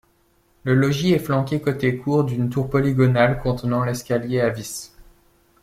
Le 0.63 0.73
logis 0.73 1.13
est 1.13 1.19
flanqué 1.19 1.61
côté 1.61 1.95
cour, 1.95 2.23
d'une 2.23 2.49
tour 2.49 2.71
polygonale 2.71 3.39
contenant 3.39 3.83
l'escalier 3.83 4.41
à 4.41 4.49
vis. 4.49 4.95